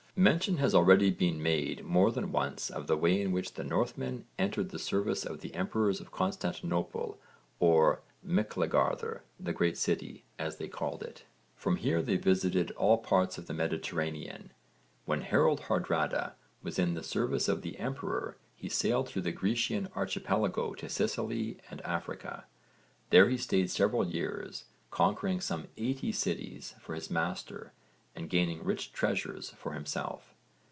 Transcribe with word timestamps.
Mention 0.13 0.57
has 0.57 0.75
already 0.75 1.09
been 1.09 1.41
made 1.41 1.83
more 1.83 2.11
than 2.11 2.31
once 2.33 2.69
of 2.69 2.85
the 2.85 2.97
way 2.97 3.19
in 3.19 3.31
which 3.31 3.53
the 3.53 3.63
Northmen 3.63 4.25
entered 4.37 4.69
the 4.69 4.77
service 4.77 5.25
of 5.25 5.39
the 5.39 5.55
emperors 5.55 5.99
at 6.01 6.11
Constantinople 6.11 7.17
or 7.59 8.01
Miklagarðr, 8.23 9.21
'the 9.39 9.53
great 9.53 9.77
city,' 9.77 10.25
as 10.37 10.57
they 10.57 10.67
called 10.67 11.01
it. 11.01 11.23
From 11.55 11.77
here 11.77 12.01
they 12.03 12.17
visited 12.17 12.69
all 12.71 12.97
parts 12.99 13.37
of 13.39 13.47
the 13.47 13.53
Mediterranean. 13.53 14.51
When 15.05 15.21
Harold 15.21 15.61
Hardrada 15.61 16.33
was 16.61 16.77
in 16.77 16.93
the 16.93 17.03
service 17.03 17.47
of 17.47 17.61
the 17.63 17.79
emperor 17.79 18.35
he 18.53 18.69
sailed 18.69 19.07
through 19.07 19.23
the 19.23 19.31
Grecian 19.31 19.87
archipelago 19.95 20.73
to 20.75 20.89
Sicily 20.89 21.57
and 21.71 21.81
Africa. 21.81 22.45
There 23.09 23.29
he 23.29 23.37
stayed 23.37 23.71
several 23.71 24.05
years, 24.05 24.65
conquering 24.91 25.39
some 25.39 25.69
eighty 25.77 26.11
cities 26.11 26.75
for 26.81 26.93
his 26.95 27.09
master 27.09 27.71
and 28.13 28.29
gaining 28.29 28.61
rich 28.61 28.91
treasures 28.91 29.51
for 29.51 29.71
himself. 29.71 30.33